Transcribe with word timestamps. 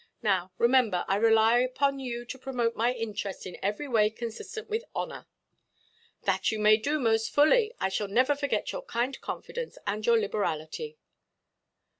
Now, 0.23 0.51
remember, 0.57 1.05
I 1.07 1.15
rely 1.17 1.59
upon 1.59 1.99
you 1.99 2.25
to 2.25 2.39
promote 2.39 2.75
my 2.75 2.91
interest 2.91 3.45
in 3.45 3.59
every 3.61 3.87
way 3.87 4.09
consistent 4.09 4.67
with 4.67 4.83
honour." 4.95 5.27
"That 6.23 6.51
you 6.51 6.57
may 6.57 6.77
do, 6.77 6.97
most 6.97 7.29
fully. 7.29 7.75
I 7.79 7.89
shall 7.89 8.07
never 8.07 8.33
forget 8.35 8.71
your 8.71 8.81
kind 8.81 9.21
confidence, 9.21 9.77
and 9.85 10.03
your 10.03 10.17
liberality." 10.17 10.97